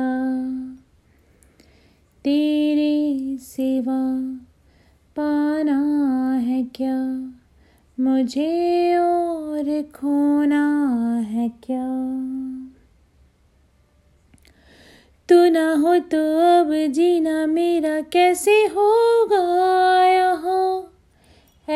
तेरे 2.23 3.37
सिवा 3.37 4.21
पाना 5.15 5.79
है 6.33 6.63
क्या? 6.63 6.97
मुझे 7.99 8.97
और 8.97 9.81
खोना 9.81 10.65
है 11.15 11.49
क्या? 11.49 11.87
तू 15.29 15.49
ना 15.49 15.73
हो 15.73 15.99
तो 15.99 16.39
अब 16.39 16.91
जीना 16.91 17.45
मेरा 17.45 18.01
कैसे 18.01 18.51
होगा? 18.51 19.70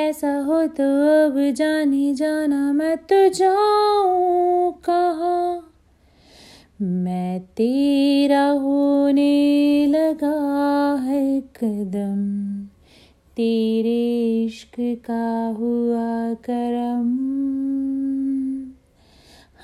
ऐसा 0.05 0.39
हो 0.39 0.67
तो 0.67 0.83
अब 1.25 1.53
जाने 1.53 2.13
जाना 2.13 2.73
मैं 2.73 2.97
तो 2.97 3.29
जाऊँ 3.29 4.73
कहाँ? 4.73 5.73
मैं 6.81 7.39
तेरा 7.39 8.47
होने 8.47 9.85
लगा 9.89 10.93
है 11.01 11.41
कदम 11.41 12.55
तेरे 13.35 14.43
इश्क 14.45 14.75
का 14.79 15.47
हुआ 15.47 16.33
करम। 16.33 17.09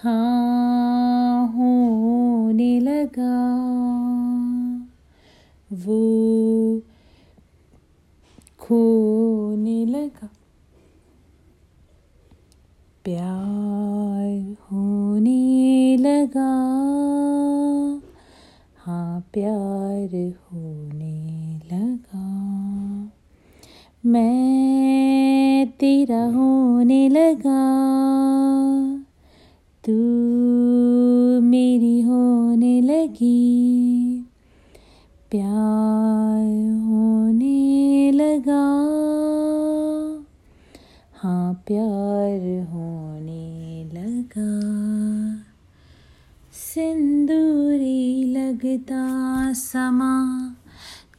हाँ 0.03 1.47
होने 1.47 2.79
लगा। 2.79 3.37
वो 5.73 6.81
खोने 8.59 9.30
लगा 10.05 10.29
प्यार 13.05 14.55
होने 14.71 15.97
लगा। 15.97 16.51
हाँ 18.77 19.29
प्यार 19.33 20.33
होने 20.37 21.61
लगा। 21.73 22.27
मैं 24.05 25.67
तेरा 25.67 26.25
होने 26.25 27.09
लगा। 27.09 27.81
तू 29.85 29.93
मेरी 31.41 32.01
होने 32.01 32.81
लगी। 32.81 33.61
प्यार 35.31 36.71
होने 36.81 38.11
लगा। 38.11 39.00
प्यार 41.53 42.67
होने 42.67 43.83
लगा। 43.93 44.71
सिंदूरी 46.53 48.23
लगता 48.23 49.53
समा 49.53 50.49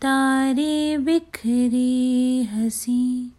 तारे 0.03 0.99
बिखरे 0.99 2.43
हसी। 2.43 3.32